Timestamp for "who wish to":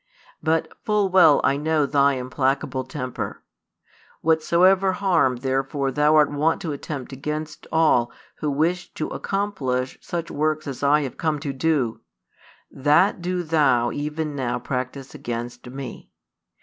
8.37-9.09